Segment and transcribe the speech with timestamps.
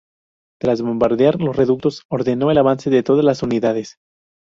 [0.59, 3.97] Tras bombardear los reductos ordenó el avance de todas las unidades.